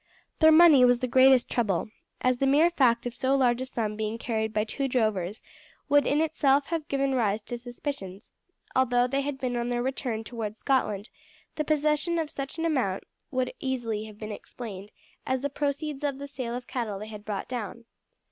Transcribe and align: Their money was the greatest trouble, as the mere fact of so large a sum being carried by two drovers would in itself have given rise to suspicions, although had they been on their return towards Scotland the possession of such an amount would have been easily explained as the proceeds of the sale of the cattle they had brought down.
Their 0.39 0.51
money 0.51 0.83
was 0.83 0.97
the 0.97 1.07
greatest 1.07 1.47
trouble, 1.47 1.89
as 2.21 2.39
the 2.39 2.47
mere 2.47 2.71
fact 2.71 3.05
of 3.05 3.13
so 3.13 3.35
large 3.35 3.61
a 3.61 3.67
sum 3.67 3.95
being 3.95 4.17
carried 4.17 4.51
by 4.51 4.63
two 4.63 4.87
drovers 4.87 5.43
would 5.89 6.07
in 6.07 6.21
itself 6.21 6.65
have 6.69 6.87
given 6.87 7.13
rise 7.13 7.43
to 7.43 7.57
suspicions, 7.59 8.31
although 8.75 9.07
had 9.07 9.11
they 9.11 9.31
been 9.49 9.55
on 9.57 9.69
their 9.69 9.83
return 9.83 10.23
towards 10.23 10.57
Scotland 10.57 11.11
the 11.53 11.63
possession 11.63 12.17
of 12.17 12.31
such 12.31 12.57
an 12.57 12.65
amount 12.65 13.03
would 13.29 13.49
have 13.49 13.55
been 13.59 13.69
easily 13.69 14.09
explained 14.33 14.91
as 15.27 15.41
the 15.41 15.51
proceeds 15.51 16.03
of 16.03 16.17
the 16.17 16.27
sale 16.27 16.55
of 16.55 16.63
the 16.63 16.71
cattle 16.73 16.97
they 16.97 17.05
had 17.07 17.23
brought 17.23 17.47
down. 17.47 17.85